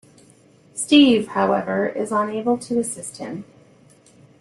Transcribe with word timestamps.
Steve, 0.73 1.27
however, 1.27 1.85
is 1.87 2.11
unable 2.11 2.57
to 2.57 2.79
assist 2.79 3.17
him. 3.17 3.45